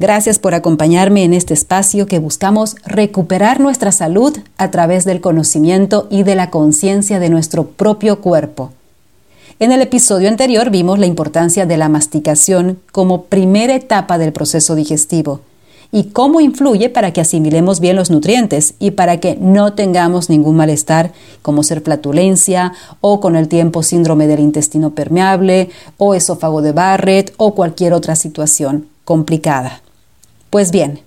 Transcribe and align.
Gracias 0.00 0.38
por 0.38 0.54
acompañarme 0.54 1.24
en 1.24 1.34
este 1.34 1.54
espacio 1.54 2.06
que 2.06 2.20
buscamos 2.20 2.76
recuperar 2.86 3.58
nuestra 3.58 3.90
salud 3.90 4.32
a 4.56 4.70
través 4.70 5.04
del 5.04 5.20
conocimiento 5.20 6.06
y 6.08 6.22
de 6.22 6.36
la 6.36 6.50
conciencia 6.50 7.18
de 7.18 7.30
nuestro 7.30 7.66
propio 7.66 8.20
cuerpo. 8.20 8.70
En 9.58 9.72
el 9.72 9.82
episodio 9.82 10.28
anterior 10.28 10.70
vimos 10.70 11.00
la 11.00 11.06
importancia 11.06 11.66
de 11.66 11.76
la 11.76 11.88
masticación 11.88 12.78
como 12.92 13.22
primera 13.22 13.74
etapa 13.74 14.18
del 14.18 14.32
proceso 14.32 14.76
digestivo 14.76 15.40
y 15.90 16.10
cómo 16.10 16.40
influye 16.40 16.90
para 16.90 17.12
que 17.12 17.20
asimilemos 17.20 17.80
bien 17.80 17.96
los 17.96 18.08
nutrientes 18.12 18.74
y 18.78 18.92
para 18.92 19.18
que 19.18 19.36
no 19.40 19.72
tengamos 19.72 20.30
ningún 20.30 20.54
malestar 20.54 21.10
como 21.42 21.64
ser 21.64 21.80
flatulencia 21.80 22.72
o 23.00 23.18
con 23.18 23.34
el 23.34 23.48
tiempo 23.48 23.82
síndrome 23.82 24.28
del 24.28 24.38
intestino 24.38 24.90
permeable 24.90 25.70
o 25.96 26.14
esófago 26.14 26.62
de 26.62 26.70
Barrett 26.70 27.34
o 27.36 27.56
cualquier 27.56 27.94
otra 27.94 28.14
situación 28.14 28.86
complicada. 29.04 29.80
Pues 30.50 30.70
bien, 30.70 31.00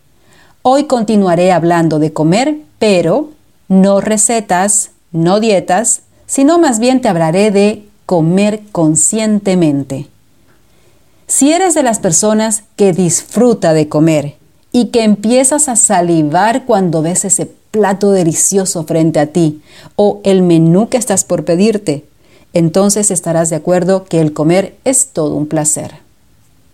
hoy 0.62 0.84
continuaré 0.86 1.52
hablando 1.52 1.98
de 1.98 2.14
comer, 2.14 2.58
pero 2.78 3.32
no 3.68 4.00
recetas, 4.00 4.92
no 5.12 5.40
dietas, 5.40 6.02
sino 6.28 6.60
más 6.60 6.80
bien 6.80 7.02
te 7.02 7.08
hablaré 7.08 7.50
de 7.50 7.84
comer 8.06 8.62
conscientemente. 8.72 10.08
Si 11.26 11.52
eres 11.54 11.74
de 11.74 11.82
las 11.82 11.98
personas 12.00 12.64
que 12.76 12.94
disfruta 12.94 13.74
de 13.74 13.90
comer 13.90 14.36
y 14.72 14.88
que 14.88 15.04
empiezas 15.04 15.70
a 15.70 15.76
salivar 15.76 16.66
cuando 16.66 17.02
ves 17.02 17.26
ese 17.26 17.48
plato 17.72 18.12
delicioso 18.12 18.84
frente 18.84 19.20
a 19.20 19.28
ti 19.28 19.62
o 19.96 20.20
el 20.24 20.44
menú 20.44 20.88
que 20.90 20.98
estás 20.98 21.24
por 21.24 21.46
pedirte, 21.46 22.06
entonces 22.54 23.10
estarás 23.10 23.50
de 23.50 23.56
acuerdo 23.56 24.04
que 24.04 24.20
el 24.20 24.34
comer 24.34 24.76
es 24.84 25.08
todo 25.08 25.36
un 25.36 25.48
placer. 25.48 25.96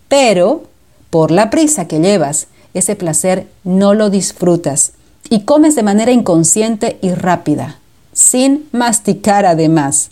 Pero, 0.08 0.64
por 1.10 1.30
la 1.30 1.50
prisa 1.50 1.86
que 1.86 2.00
llevas 2.00 2.48
ese 2.78 2.96
placer 2.96 3.46
no 3.64 3.94
lo 3.94 4.10
disfrutas 4.10 4.92
y 5.30 5.40
comes 5.40 5.74
de 5.74 5.82
manera 5.82 6.12
inconsciente 6.12 6.98
y 7.02 7.10
rápida, 7.10 7.78
sin 8.12 8.66
masticar 8.72 9.46
además. 9.46 10.10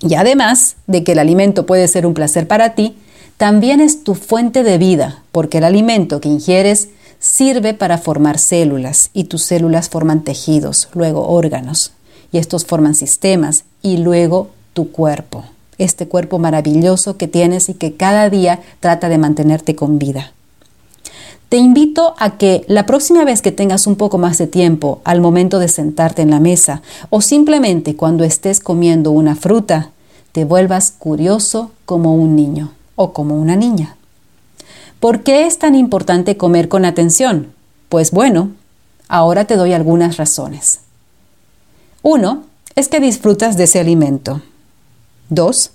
Y 0.00 0.14
además 0.14 0.76
de 0.86 1.04
que 1.04 1.12
el 1.12 1.18
alimento 1.18 1.66
puede 1.66 1.86
ser 1.88 2.06
un 2.06 2.14
placer 2.14 2.48
para 2.48 2.74
ti, 2.74 2.96
también 3.36 3.80
es 3.80 4.04
tu 4.04 4.14
fuente 4.14 4.62
de 4.62 4.78
vida, 4.78 5.22
porque 5.32 5.58
el 5.58 5.64
alimento 5.64 6.20
que 6.20 6.28
ingieres 6.28 6.88
sirve 7.18 7.74
para 7.74 7.98
formar 7.98 8.38
células 8.38 9.10
y 9.12 9.24
tus 9.24 9.42
células 9.42 9.88
forman 9.88 10.24
tejidos, 10.24 10.88
luego 10.94 11.28
órganos, 11.28 11.92
y 12.32 12.38
estos 12.38 12.64
forman 12.64 12.94
sistemas 12.94 13.64
y 13.82 13.98
luego 13.98 14.50
tu 14.72 14.90
cuerpo, 14.90 15.44
este 15.78 16.08
cuerpo 16.08 16.38
maravilloso 16.38 17.16
que 17.16 17.28
tienes 17.28 17.68
y 17.68 17.74
que 17.74 17.94
cada 17.94 18.30
día 18.30 18.60
trata 18.80 19.08
de 19.08 19.18
mantenerte 19.18 19.74
con 19.74 19.98
vida. 19.98 20.32
Te 21.50 21.56
invito 21.56 22.14
a 22.18 22.38
que 22.38 22.64
la 22.68 22.86
próxima 22.86 23.24
vez 23.24 23.42
que 23.42 23.50
tengas 23.50 23.88
un 23.88 23.96
poco 23.96 24.18
más 24.18 24.38
de 24.38 24.46
tiempo 24.46 25.00
al 25.02 25.20
momento 25.20 25.58
de 25.58 25.66
sentarte 25.66 26.22
en 26.22 26.30
la 26.30 26.38
mesa 26.38 26.80
o 27.10 27.20
simplemente 27.20 27.96
cuando 27.96 28.22
estés 28.22 28.60
comiendo 28.60 29.10
una 29.10 29.34
fruta, 29.34 29.90
te 30.30 30.44
vuelvas 30.44 30.92
curioso 30.96 31.72
como 31.86 32.14
un 32.14 32.36
niño 32.36 32.70
o 32.94 33.12
como 33.12 33.34
una 33.34 33.56
niña. 33.56 33.96
¿Por 35.00 35.24
qué 35.24 35.48
es 35.48 35.58
tan 35.58 35.74
importante 35.74 36.36
comer 36.36 36.68
con 36.68 36.84
atención? 36.84 37.52
Pues 37.88 38.12
bueno, 38.12 38.52
ahora 39.08 39.44
te 39.44 39.56
doy 39.56 39.72
algunas 39.72 40.18
razones. 40.18 40.78
Uno, 42.02 42.44
es 42.76 42.86
que 42.86 43.00
disfrutas 43.00 43.56
de 43.56 43.64
ese 43.64 43.80
alimento. 43.80 44.40
Dos, 45.30 45.72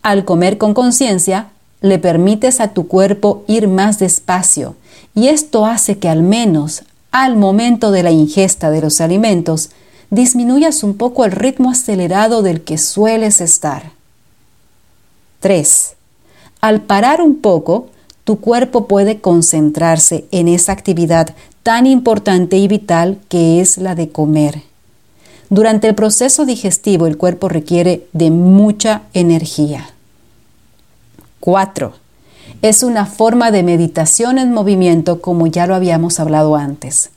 al 0.00 0.24
comer 0.24 0.56
con 0.56 0.72
conciencia, 0.72 1.50
le 1.80 1.98
permites 1.98 2.60
a 2.60 2.68
tu 2.68 2.88
cuerpo 2.88 3.44
ir 3.46 3.68
más 3.68 3.98
despacio 3.98 4.76
y 5.14 5.28
esto 5.28 5.66
hace 5.66 5.98
que 5.98 6.08
al 6.08 6.22
menos 6.22 6.82
al 7.10 7.36
momento 7.36 7.90
de 7.90 8.02
la 8.02 8.10
ingesta 8.10 8.70
de 8.70 8.80
los 8.80 9.00
alimentos 9.00 9.70
disminuyas 10.10 10.82
un 10.82 10.94
poco 10.94 11.24
el 11.24 11.32
ritmo 11.32 11.70
acelerado 11.70 12.42
del 12.42 12.62
que 12.62 12.78
sueles 12.78 13.40
estar. 13.40 13.90
3. 15.40 15.94
Al 16.60 16.80
parar 16.82 17.22
un 17.22 17.36
poco, 17.36 17.88
tu 18.24 18.40
cuerpo 18.40 18.86
puede 18.86 19.20
concentrarse 19.20 20.26
en 20.32 20.48
esa 20.48 20.72
actividad 20.72 21.34
tan 21.62 21.86
importante 21.86 22.56
y 22.56 22.68
vital 22.68 23.18
que 23.28 23.60
es 23.60 23.78
la 23.78 23.94
de 23.94 24.10
comer. 24.10 24.62
Durante 25.50 25.88
el 25.88 25.94
proceso 25.94 26.44
digestivo 26.44 27.06
el 27.06 27.16
cuerpo 27.16 27.48
requiere 27.48 28.06
de 28.12 28.30
mucha 28.30 29.02
energía. 29.14 29.90
4. 31.48 31.94
Es 32.60 32.82
una 32.82 33.06
forma 33.06 33.50
de 33.50 33.62
meditación 33.62 34.38
en 34.38 34.52
movimiento 34.52 35.22
como 35.22 35.46
ya 35.46 35.66
lo 35.66 35.74
habíamos 35.74 36.20
hablado 36.20 36.56
antes. 36.56 37.08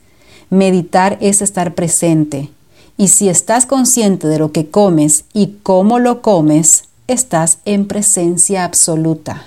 Meditar 0.48 1.18
es 1.20 1.42
estar 1.42 1.74
presente 1.74 2.48
y 2.96 3.08
si 3.08 3.28
estás 3.28 3.66
consciente 3.66 4.28
de 4.28 4.38
lo 4.38 4.50
que 4.50 4.70
comes 4.70 5.26
y 5.34 5.58
cómo 5.62 5.98
lo 5.98 6.22
comes, 6.22 6.84
estás 7.08 7.58
en 7.66 7.86
presencia 7.86 8.64
absoluta. 8.64 9.44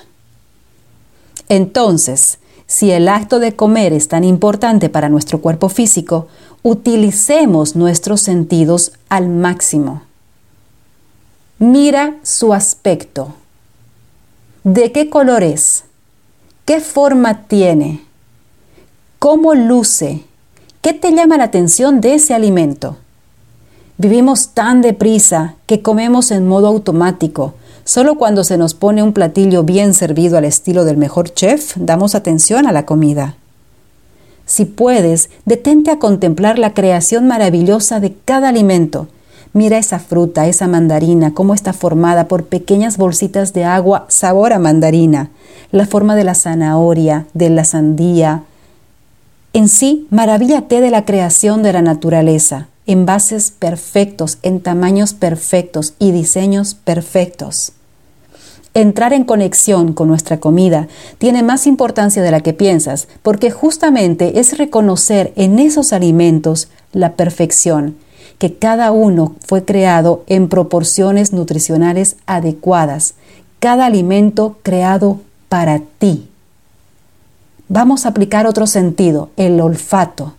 Entonces, 1.50 2.38
si 2.68 2.92
el 2.92 3.08
acto 3.08 3.40
de 3.40 3.56
comer 3.56 3.92
es 3.92 4.08
tan 4.08 4.24
importante 4.24 4.90
para 4.90 5.10
nuestro 5.10 5.42
cuerpo 5.42 5.68
físico, 5.68 6.28
utilicemos 6.62 7.76
nuestros 7.76 8.22
sentidos 8.22 8.92
al 9.10 9.30
máximo. 9.30 10.04
Mira 11.58 12.18
su 12.22 12.54
aspecto 12.54 13.34
¿De 14.66 14.92
qué 14.92 15.12
color 15.12 15.44
es? 15.44 15.84
¿Qué 16.66 16.80
forma 16.80 17.44
tiene? 17.44 18.02
¿Cómo 19.20 19.54
luce? 19.54 20.24
¿Qué 20.82 20.92
te 20.94 21.12
llama 21.12 21.38
la 21.38 21.44
atención 21.44 22.02
de 22.02 22.16
ese 22.16 22.34
alimento? 22.34 22.98
Vivimos 24.00 24.56
tan 24.56 24.82
deprisa 24.82 25.54
que 25.68 25.84
comemos 25.84 26.32
en 26.32 26.48
modo 26.48 26.66
automático. 26.66 27.54
Solo 27.84 28.16
cuando 28.16 28.44
se 28.44 28.58
nos 28.58 28.74
pone 28.74 29.04
un 29.04 29.14
platillo 29.14 29.62
bien 29.62 29.94
servido 29.94 30.36
al 30.40 30.46
estilo 30.46 30.84
del 30.84 30.98
mejor 30.98 31.32
chef, 31.32 31.78
damos 31.78 32.16
atención 32.16 32.66
a 32.66 32.72
la 32.72 32.88
comida. 32.88 33.36
Si 34.48 34.66
puedes, 34.66 35.30
detente 35.46 35.92
a 35.92 36.00
contemplar 36.00 36.58
la 36.58 36.74
creación 36.74 37.28
maravillosa 37.28 38.00
de 38.00 38.16
cada 38.26 38.50
alimento 38.50 39.10
Mira 39.56 39.78
esa 39.78 40.00
fruta, 40.00 40.48
esa 40.48 40.68
mandarina, 40.68 41.34
cómo 41.34 41.54
está 41.54 41.72
formada 41.72 42.28
por 42.28 42.44
pequeñas 42.44 42.98
bolsitas 42.98 43.54
de 43.54 43.64
agua 43.64 44.06
sabor 44.10 44.52
a 44.52 44.60
mandarina, 44.60 45.30
la 45.72 45.86
forma 45.88 46.18
de 46.18 46.26
la 46.26 46.36
zanahoria, 46.36 47.26
de 47.34 47.50
la 47.50 47.64
sandía. 47.64 48.44
En 49.54 49.70
sí, 49.70 50.08
maravíllate 50.10 50.82
de 50.82 50.92
la 50.92 51.06
creación 51.06 51.64
de 51.64 51.72
la 51.72 51.82
naturaleza, 51.82 52.68
envases 52.86 53.52
perfectos, 53.52 54.40
en 54.42 54.60
tamaños 54.60 55.14
perfectos 55.14 55.94
y 56.00 56.12
diseños 56.12 56.74
perfectos. 56.74 57.72
Entrar 58.74 59.14
en 59.14 59.24
conexión 59.24 59.94
con 59.94 60.10
nuestra 60.10 60.42
comida 60.42 60.90
tiene 61.18 61.44
más 61.44 61.66
importancia 61.66 62.22
de 62.22 62.32
la 62.32 62.42
que 62.42 62.52
piensas, 62.52 63.08
porque 63.24 63.52
justamente 63.52 64.38
es 64.38 64.58
reconocer 64.58 65.32
en 65.38 65.60
esos 65.60 65.94
alimentos 65.94 66.68
la 66.92 67.14
perfección, 67.14 67.96
que 68.38 68.58
cada 68.58 68.92
uno 68.92 69.36
fue 69.46 69.64
creado 69.66 70.24
en 70.28 70.50
proporciones 70.50 71.34
nutricionales 71.34 72.18
adecuadas, 72.26 73.16
cada 73.60 73.86
alimento 73.86 74.58
creado 74.64 75.20
para 75.50 75.82
ti. 76.00 76.30
Vamos 77.68 78.06
a 78.06 78.10
aplicar 78.10 78.46
otro 78.46 78.68
sentido, 78.68 79.30
el 79.38 79.60
olfato. 79.60 80.34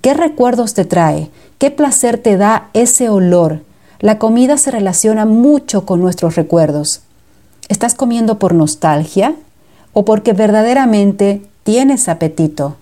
¿Qué 0.00 0.14
recuerdos 0.14 0.74
te 0.74 0.84
trae? 0.84 1.30
¿Qué 1.58 1.70
placer 1.70 2.18
te 2.18 2.36
da 2.36 2.70
ese 2.72 3.08
olor? 3.08 3.62
La 4.00 4.18
comida 4.18 4.56
se 4.56 4.70
relaciona 4.70 5.26
mucho 5.26 5.84
con 5.84 6.00
nuestros 6.00 6.36
recuerdos. 6.36 7.02
¿Estás 7.68 7.94
comiendo 7.94 8.38
por 8.38 8.54
nostalgia 8.54 9.34
o 9.92 10.04
porque 10.04 10.32
verdaderamente 10.32 11.42
tienes 11.64 12.08
apetito? 12.08 12.76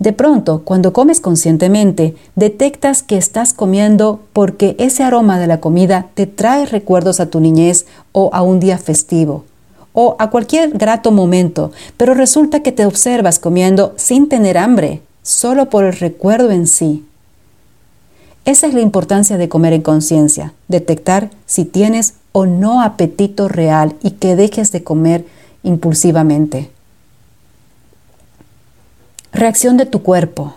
De 0.00 0.14
pronto, 0.14 0.62
cuando 0.64 0.94
comes 0.94 1.20
conscientemente, 1.20 2.16
detectas 2.34 3.02
que 3.02 3.18
estás 3.18 3.52
comiendo 3.52 4.20
porque 4.32 4.74
ese 4.78 5.02
aroma 5.04 5.38
de 5.38 5.46
la 5.46 5.60
comida 5.60 6.08
te 6.14 6.26
trae 6.26 6.64
recuerdos 6.64 7.20
a 7.20 7.26
tu 7.26 7.38
niñez 7.38 7.86
o 8.12 8.30
a 8.32 8.40
un 8.40 8.60
día 8.60 8.78
festivo 8.78 9.44
o 9.92 10.16
a 10.18 10.30
cualquier 10.30 10.70
grato 10.70 11.10
momento, 11.10 11.72
pero 11.96 12.14
resulta 12.14 12.62
que 12.62 12.72
te 12.72 12.86
observas 12.86 13.38
comiendo 13.38 13.92
sin 13.96 14.28
tener 14.28 14.56
hambre, 14.56 15.02
solo 15.22 15.68
por 15.68 15.84
el 15.84 15.92
recuerdo 15.92 16.50
en 16.50 16.66
sí. 16.66 17.04
Esa 18.44 18.68
es 18.68 18.74
la 18.74 18.80
importancia 18.80 19.36
de 19.36 19.48
comer 19.48 19.72
en 19.72 19.82
conciencia, 19.82 20.54
detectar 20.68 21.30
si 21.44 21.64
tienes 21.64 22.14
o 22.32 22.46
no 22.46 22.82
apetito 22.82 23.48
real 23.48 23.96
y 24.02 24.12
que 24.12 24.36
dejes 24.36 24.72
de 24.72 24.82
comer 24.82 25.26
impulsivamente. 25.62 26.70
Reacción 29.32 29.76
de 29.76 29.86
tu 29.86 30.02
cuerpo. 30.02 30.54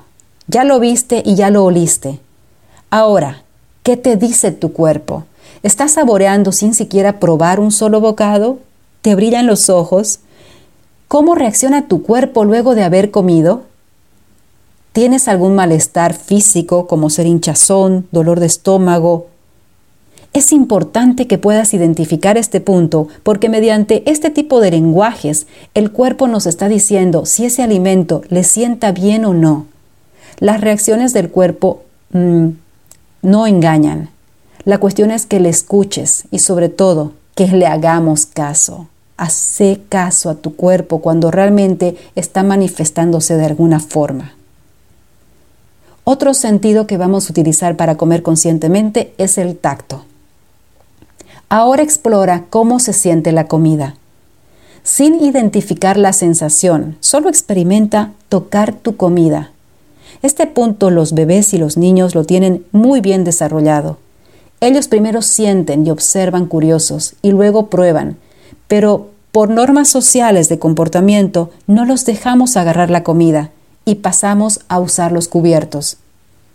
Ya 0.47 0.63
lo 0.63 0.79
viste 0.79 1.21
y 1.23 1.35
ya 1.35 1.51
lo 1.51 1.63
oliste. 1.63 2.19
Ahora, 2.89 3.43
¿qué 3.83 3.97
te 3.97 4.15
dice 4.15 4.51
tu 4.51 4.73
cuerpo? 4.73 5.25
¿Estás 5.61 5.91
saboreando 5.91 6.51
sin 6.51 6.73
siquiera 6.73 7.19
probar 7.19 7.59
un 7.59 7.71
solo 7.71 8.01
bocado? 8.01 8.57
¿Te 9.03 9.13
brillan 9.13 9.45
los 9.45 9.69
ojos? 9.69 10.21
¿Cómo 11.07 11.35
reacciona 11.35 11.87
tu 11.87 12.01
cuerpo 12.01 12.45
luego 12.45 12.73
de 12.73 12.83
haber 12.83 13.11
comido? 13.11 13.61
¿Tienes 14.91 15.27
algún 15.27 15.53
malestar 15.53 16.15
físico 16.15 16.87
como 16.87 17.11
ser 17.11 17.27
hinchazón, 17.27 18.07
dolor 18.11 18.39
de 18.39 18.47
estómago? 18.47 19.27
Es 20.33 20.51
importante 20.51 21.27
que 21.27 21.37
puedas 21.37 21.75
identificar 21.75 22.37
este 22.37 22.59
punto 22.59 23.07
porque 23.21 23.49
mediante 23.49 24.09
este 24.09 24.31
tipo 24.31 24.61
de 24.61 24.71
lenguajes 24.71 25.45
el 25.75 25.91
cuerpo 25.91 26.27
nos 26.27 26.47
está 26.47 26.67
diciendo 26.67 27.27
si 27.27 27.45
ese 27.45 27.61
alimento 27.61 28.23
le 28.29 28.43
sienta 28.43 28.91
bien 28.91 29.25
o 29.25 29.35
no. 29.35 29.67
Las 30.39 30.59
reacciones 30.59 31.13
del 31.13 31.29
cuerpo 31.29 31.83
mm, 32.11 32.47
no 33.21 33.45
engañan. 33.45 34.09
La 34.65 34.79
cuestión 34.79 35.11
es 35.11 35.27
que 35.27 35.39
le 35.39 35.49
escuches 35.49 36.23
y 36.31 36.39
sobre 36.39 36.67
todo 36.67 37.11
que 37.35 37.47
le 37.47 37.67
hagamos 37.67 38.25
caso. 38.25 38.87
Hace 39.17 39.81
caso 39.87 40.31
a 40.31 40.35
tu 40.35 40.55
cuerpo 40.55 40.99
cuando 40.99 41.29
realmente 41.29 41.95
está 42.15 42.41
manifestándose 42.41 43.37
de 43.37 43.45
alguna 43.45 43.79
forma. 43.79 44.33
Otro 46.05 46.33
sentido 46.33 46.87
que 46.87 46.97
vamos 46.97 47.29
a 47.29 47.33
utilizar 47.33 47.77
para 47.77 47.97
comer 47.97 48.23
conscientemente 48.23 49.13
es 49.19 49.37
el 49.37 49.55
tacto. 49.55 50.05
Ahora 51.55 51.83
explora 51.83 52.45
cómo 52.49 52.79
se 52.79 52.93
siente 52.93 53.31
la 53.31 53.47
comida. 53.47 53.95
Sin 54.81 55.23
identificar 55.23 55.97
la 55.97 56.11
sensación, 56.11 56.97
solo 56.99 57.29
experimenta 57.29 58.11
tocar 58.27 58.73
tu 58.73 58.97
comida. 58.97 59.51
Este 60.23 60.47
punto 60.47 60.89
los 60.89 61.13
bebés 61.13 61.53
y 61.53 61.59
los 61.59 61.77
niños 61.77 62.15
lo 62.15 62.23
tienen 62.23 62.65
muy 62.71 63.01
bien 63.01 63.23
desarrollado. 63.23 63.99
Ellos 64.61 64.87
primero 64.87 65.21
sienten 65.21 65.85
y 65.85 65.91
observan 65.91 66.47
curiosos 66.47 67.13
y 67.21 67.29
luego 67.29 67.67
prueban, 67.67 68.17
pero 68.67 69.09
por 69.31 69.51
normas 69.51 69.89
sociales 69.89 70.49
de 70.49 70.57
comportamiento 70.57 71.51
no 71.67 71.85
los 71.85 72.03
dejamos 72.03 72.57
agarrar 72.57 72.89
la 72.89 73.03
comida 73.03 73.51
y 73.85 73.93
pasamos 73.93 74.61
a 74.69 74.79
usar 74.79 75.11
los 75.11 75.27
cubiertos. 75.27 75.97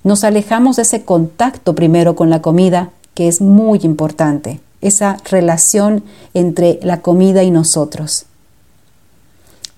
Nos 0.02 0.24
alejamos 0.24 0.74
de 0.74 0.82
ese 0.82 1.04
contacto 1.04 1.76
primero 1.76 2.16
con 2.16 2.30
la 2.30 2.42
comida, 2.42 2.90
que 3.14 3.28
es 3.28 3.40
muy 3.40 3.78
importante, 3.84 4.58
esa 4.80 5.16
relación 5.30 6.04
entre 6.34 6.78
la 6.82 7.00
comida 7.00 7.42
y 7.42 7.50
nosotros. 7.50 8.26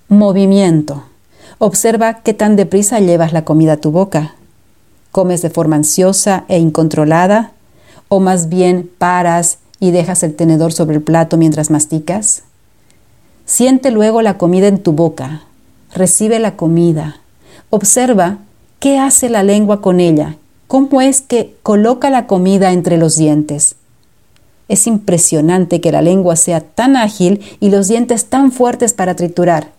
Movimiento. 0.07 1.03
Observa 1.57 2.21
qué 2.21 2.33
tan 2.33 2.55
deprisa 2.55 2.99
llevas 2.99 3.33
la 3.33 3.45
comida 3.45 3.73
a 3.73 3.77
tu 3.77 3.91
boca. 3.91 4.35
¿Comes 5.11 5.41
de 5.41 5.49
forma 5.49 5.75
ansiosa 5.75 6.45
e 6.47 6.57
incontrolada? 6.59 7.51
¿O 8.07 8.19
más 8.19 8.49
bien 8.49 8.89
paras 8.97 9.59
y 9.79 9.91
dejas 9.91 10.23
el 10.23 10.35
tenedor 10.35 10.73
sobre 10.73 10.97
el 10.97 11.01
plato 11.01 11.37
mientras 11.37 11.69
masticas? 11.69 12.43
Siente 13.45 13.91
luego 13.91 14.21
la 14.21 14.37
comida 14.37 14.67
en 14.67 14.81
tu 14.81 14.93
boca. 14.93 15.43
Recibe 15.93 16.39
la 16.39 16.55
comida. 16.55 17.17
Observa 17.69 18.37
qué 18.79 18.99
hace 18.99 19.29
la 19.29 19.43
lengua 19.43 19.81
con 19.81 19.99
ella. 19.99 20.37
¿Cómo 20.67 21.01
es 21.01 21.21
que 21.21 21.55
coloca 21.63 22.09
la 22.09 22.27
comida 22.27 22.71
entre 22.71 22.97
los 22.97 23.17
dientes? 23.17 23.75
Es 24.71 24.87
impresionante 24.87 25.81
que 25.81 25.91
la 25.91 26.01
lengua 26.01 26.37
sea 26.37 26.61
tan 26.61 26.95
ágil 26.95 27.41
y 27.59 27.71
los 27.71 27.89
dientes 27.89 28.27
tan 28.27 28.53
fuertes 28.53 28.93
para 28.93 29.17
triturar. 29.17 29.73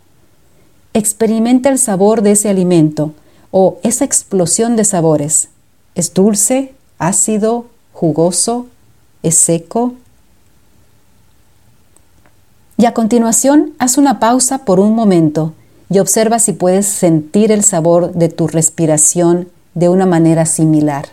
Experimenta 0.92 1.70
el 1.70 1.78
sabor 1.78 2.20
de 2.20 2.32
ese 2.32 2.50
alimento 2.50 3.14
o 3.50 3.78
esa 3.84 4.04
explosión 4.04 4.76
de 4.76 4.84
sabores. 4.84 5.48
¿Es 5.94 6.12
dulce, 6.12 6.74
ácido, 6.98 7.68
jugoso? 7.94 8.66
¿Es 9.22 9.34
seco? 9.36 9.94
Y 12.76 12.84
a 12.84 12.92
continuación, 12.92 13.72
haz 13.78 13.96
una 13.96 14.20
pausa 14.20 14.66
por 14.66 14.78
un 14.78 14.94
momento 14.94 15.54
y 15.88 16.00
observa 16.00 16.38
si 16.38 16.52
puedes 16.52 16.84
sentir 16.84 17.50
el 17.50 17.64
sabor 17.64 18.12
de 18.12 18.28
tu 18.28 18.46
respiración 18.46 19.48
de 19.72 19.88
una 19.88 20.04
manera 20.04 20.44
similar. 20.44 21.06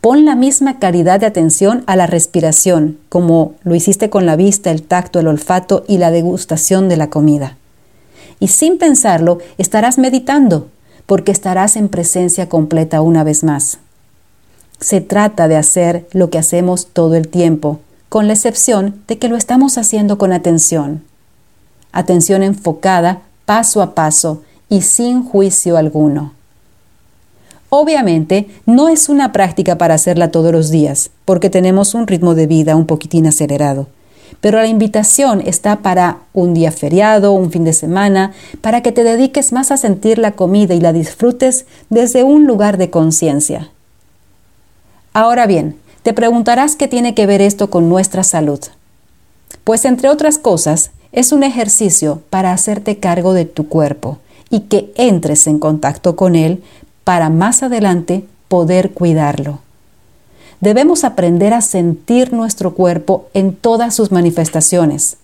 Pon 0.00 0.24
la 0.24 0.34
misma 0.34 0.78
calidad 0.78 1.20
de 1.20 1.26
atención 1.26 1.84
a 1.86 1.94
la 1.94 2.06
respiración, 2.06 2.98
como 3.10 3.52
lo 3.64 3.74
hiciste 3.74 4.08
con 4.08 4.24
la 4.24 4.34
vista, 4.34 4.70
el 4.70 4.82
tacto, 4.82 5.20
el 5.20 5.28
olfato 5.28 5.84
y 5.86 5.98
la 5.98 6.10
degustación 6.10 6.88
de 6.88 6.96
la 6.96 7.10
comida. 7.10 7.58
Y 8.38 8.48
sin 8.48 8.78
pensarlo, 8.78 9.38
estarás 9.58 9.98
meditando, 9.98 10.68
porque 11.04 11.32
estarás 11.32 11.76
en 11.76 11.90
presencia 11.90 12.48
completa 12.48 13.02
una 13.02 13.24
vez 13.24 13.44
más. 13.44 13.78
Se 14.80 15.02
trata 15.02 15.48
de 15.48 15.56
hacer 15.56 16.08
lo 16.12 16.30
que 16.30 16.38
hacemos 16.38 16.86
todo 16.86 17.14
el 17.14 17.28
tiempo, 17.28 17.80
con 18.08 18.26
la 18.26 18.32
excepción 18.32 19.02
de 19.06 19.18
que 19.18 19.28
lo 19.28 19.36
estamos 19.36 19.76
haciendo 19.76 20.16
con 20.16 20.32
atención. 20.32 21.04
Atención 21.92 22.42
enfocada 22.42 23.20
paso 23.44 23.82
a 23.82 23.94
paso 23.94 24.42
y 24.70 24.80
sin 24.80 25.22
juicio 25.24 25.76
alguno. 25.76 26.32
Obviamente, 27.70 28.48
no 28.66 28.88
es 28.88 29.08
una 29.08 29.32
práctica 29.32 29.78
para 29.78 29.94
hacerla 29.94 30.32
todos 30.32 30.52
los 30.52 30.70
días, 30.70 31.10
porque 31.24 31.50
tenemos 31.50 31.94
un 31.94 32.08
ritmo 32.08 32.34
de 32.34 32.48
vida 32.48 32.74
un 32.74 32.86
poquitín 32.86 33.26
acelerado. 33.26 33.86
Pero 34.40 34.58
la 34.58 34.66
invitación 34.66 35.40
está 35.40 35.76
para 35.76 36.18
un 36.32 36.52
día 36.52 36.72
feriado, 36.72 37.32
un 37.32 37.52
fin 37.52 37.64
de 37.64 37.72
semana, 37.72 38.32
para 38.60 38.82
que 38.82 38.90
te 38.90 39.04
dediques 39.04 39.52
más 39.52 39.70
a 39.70 39.76
sentir 39.76 40.18
la 40.18 40.32
comida 40.32 40.74
y 40.74 40.80
la 40.80 40.92
disfrutes 40.92 41.66
desde 41.90 42.24
un 42.24 42.46
lugar 42.46 42.76
de 42.76 42.90
conciencia. 42.90 43.70
Ahora 45.12 45.46
bien, 45.46 45.76
te 46.02 46.12
preguntarás 46.12 46.74
qué 46.74 46.88
tiene 46.88 47.14
que 47.14 47.26
ver 47.26 47.40
esto 47.40 47.70
con 47.70 47.88
nuestra 47.88 48.24
salud. 48.24 48.60
Pues 49.62 49.84
entre 49.84 50.08
otras 50.08 50.38
cosas, 50.38 50.90
es 51.12 51.30
un 51.30 51.42
ejercicio 51.42 52.22
para 52.30 52.52
hacerte 52.52 52.98
cargo 52.98 53.32
de 53.32 53.44
tu 53.44 53.68
cuerpo 53.68 54.18
y 54.48 54.60
que 54.60 54.92
entres 54.96 55.46
en 55.46 55.58
contacto 55.58 56.16
con 56.16 56.34
él 56.34 56.62
para 57.04 57.30
más 57.30 57.62
adelante 57.62 58.24
poder 58.48 58.92
cuidarlo. 58.92 59.60
Debemos 60.60 61.04
aprender 61.04 61.54
a 61.54 61.60
sentir 61.60 62.32
nuestro 62.32 62.74
cuerpo 62.74 63.28
en 63.34 63.54
todas 63.54 63.94
sus 63.94 64.12
manifestaciones. 64.12 65.16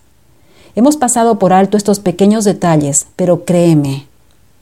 Hemos 0.75 0.97
pasado 0.97 1.39
por 1.39 1.53
alto 1.53 1.77
estos 1.77 2.01
pequeños 2.01 2.45
detalles, 2.45 3.07
pero 3.17 3.45
créeme, 3.45 4.07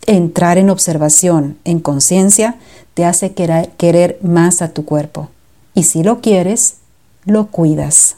entrar 0.06 0.59
en 0.59 0.71
observación, 0.71 1.59
en 1.64 1.80
conciencia, 1.80 2.56
te 2.94 3.04
hace 3.04 3.33
querer 3.33 4.18
más 4.23 4.62
a 4.62 4.71
tu 4.71 4.85
cuerpo. 4.85 5.28
Y 5.75 5.85
si 5.85 6.02
lo 6.02 6.21
quieres, 6.21 6.76
lo 7.25 7.47
cuidas. 7.47 8.16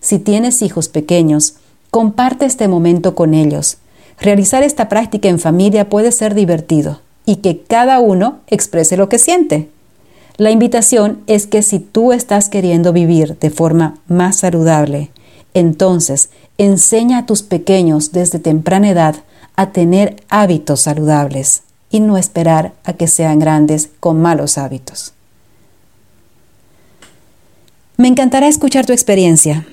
Si 0.00 0.18
tienes 0.18 0.62
hijos 0.62 0.88
pequeños, 0.88 1.54
Comparte 1.94 2.44
este 2.44 2.66
momento 2.66 3.14
con 3.14 3.34
ellos. 3.34 3.76
Realizar 4.20 4.64
esta 4.64 4.88
práctica 4.88 5.28
en 5.28 5.38
familia 5.38 5.88
puede 5.88 6.10
ser 6.10 6.34
divertido 6.34 7.02
y 7.26 7.36
que 7.36 7.60
cada 7.60 8.00
uno 8.00 8.38
exprese 8.48 8.96
lo 8.96 9.08
que 9.08 9.18
siente. 9.18 9.68
La 10.36 10.50
invitación 10.50 11.22
es 11.26 11.46
que 11.46 11.62
si 11.62 11.78
tú 11.78 12.12
estás 12.12 12.48
queriendo 12.48 12.92
vivir 12.92 13.38
de 13.38 13.50
forma 13.50 13.98
más 14.08 14.36
saludable, 14.36 15.10
entonces 15.54 16.30
enseña 16.58 17.18
a 17.18 17.26
tus 17.26 17.42
pequeños 17.42 18.12
desde 18.12 18.38
temprana 18.38 18.90
edad 18.90 19.16
a 19.56 19.70
tener 19.70 20.16
hábitos 20.28 20.80
saludables 20.80 21.62
y 21.90 22.00
no 22.00 22.16
esperar 22.16 22.72
a 22.84 22.94
que 22.94 23.06
sean 23.06 23.38
grandes 23.38 23.90
con 24.00 24.20
malos 24.20 24.58
hábitos. 24.58 25.12
Me 27.96 28.08
encantará 28.08 28.48
escuchar 28.48 28.86
tu 28.86 28.92
experiencia. 28.92 29.64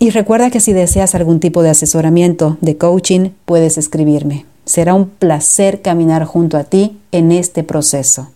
Y 0.00 0.10
recuerda 0.10 0.50
que 0.50 0.60
si 0.60 0.72
deseas 0.72 1.14
algún 1.14 1.38
tipo 1.38 1.62
de 1.62 1.70
asesoramiento, 1.70 2.56
de 2.60 2.76
coaching, 2.76 3.30
puedes 3.44 3.78
escribirme. 3.78 4.46
Será 4.68 4.92
un 4.92 5.08
placer 5.08 5.80
caminar 5.80 6.26
junto 6.26 6.58
a 6.58 6.64
ti 6.64 7.00
en 7.10 7.32
este 7.32 7.62
proceso. 7.62 8.28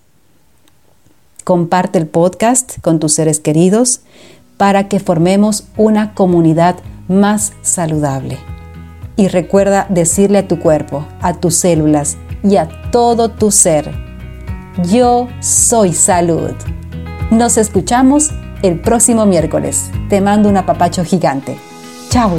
Comparte 1.44 1.98
el 1.98 2.06
podcast 2.06 2.80
con 2.80 2.98
tus 2.98 3.12
seres 3.12 3.38
queridos 3.38 4.00
para 4.56 4.88
que 4.88 4.98
formemos 4.98 5.64
una 5.76 6.14
comunidad 6.14 6.76
más 7.06 7.52
saludable. 7.60 8.38
Y 9.16 9.28
recuerda 9.28 9.84
decirle 9.90 10.38
a 10.38 10.48
tu 10.48 10.58
cuerpo, 10.58 11.06
a 11.20 11.34
tus 11.34 11.56
células 11.56 12.16
y 12.42 12.56
a 12.56 12.66
todo 12.90 13.28
tu 13.28 13.50
ser, 13.50 13.92
yo 14.90 15.28
soy 15.40 15.92
salud. 15.92 16.52
Nos 17.30 17.58
escuchamos 17.58 18.30
el 18.62 18.80
próximo 18.80 19.26
miércoles. 19.26 19.90
Te 20.08 20.22
mando 20.22 20.48
un 20.48 20.56
apapacho 20.56 21.04
gigante. 21.04 21.58
Chao. 22.08 22.38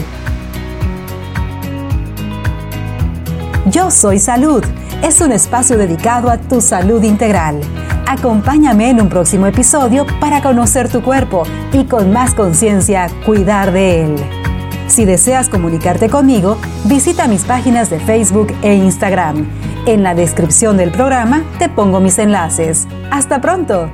Soy 3.92 4.18
Salud 4.18 4.64
es 5.02 5.20
un 5.22 5.32
espacio 5.32 5.78
dedicado 5.78 6.30
a 6.30 6.38
tu 6.38 6.62
salud 6.62 7.04
integral. 7.04 7.60
Acompáñame 8.08 8.90
en 8.90 9.02
un 9.02 9.10
próximo 9.10 9.46
episodio 9.46 10.06
para 10.20 10.42
conocer 10.42 10.90
tu 10.90 11.02
cuerpo 11.02 11.44
y 11.72 11.86
con 11.86 12.12
más 12.12 12.34
conciencia 12.34 13.08
cuidar 13.26 13.72
de 13.72 14.04
él. 14.04 14.16
Si 14.88 15.06
deseas 15.06 15.50
comunicarte 15.50 16.10
conmigo, 16.10 16.58
visita 16.86 17.28
mis 17.28 17.44
páginas 17.44 17.90
de 17.90 18.00
Facebook 18.00 18.54
e 18.62 18.74
Instagram. 18.76 19.48
En 19.86 20.04
la 20.04 20.16
descripción 20.16 20.78
del 20.78 20.92
programa 20.92 21.44
te 21.60 21.70
pongo 21.70 22.00
mis 22.00 22.18
enlaces. 22.20 22.88
Hasta 23.12 23.42
pronto. 23.42 23.90